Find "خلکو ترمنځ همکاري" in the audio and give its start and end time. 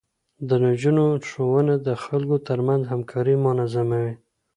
2.03-3.35